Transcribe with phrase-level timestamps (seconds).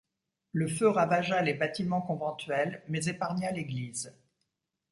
[0.51, 4.15] Le feu ravagea les bâtiments conventuels mais épargna l’église.